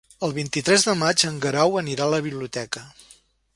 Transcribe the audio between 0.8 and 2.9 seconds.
de maig en Guerau anirà a la biblioteca.